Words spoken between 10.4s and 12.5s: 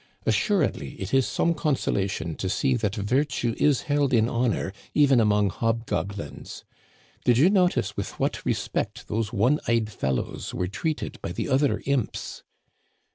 were treated by the other imps